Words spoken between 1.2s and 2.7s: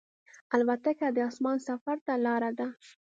اسمان سفر ته لاره ده.